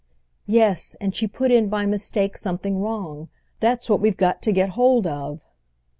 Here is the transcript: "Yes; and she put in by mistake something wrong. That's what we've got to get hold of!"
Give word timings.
"Yes; 0.47 0.95
and 0.99 1.15
she 1.15 1.27
put 1.27 1.51
in 1.51 1.69
by 1.69 1.85
mistake 1.85 2.35
something 2.35 2.79
wrong. 2.81 3.29
That's 3.59 3.87
what 3.87 3.99
we've 4.01 4.17
got 4.17 4.41
to 4.41 4.51
get 4.51 4.69
hold 4.69 5.05
of!" 5.05 5.41